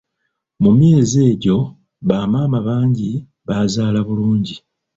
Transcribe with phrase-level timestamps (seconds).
[0.61, 1.57] Mu myezi egyo,
[2.07, 3.09] bamaama bangi
[3.47, 4.55] baazaala bulungi.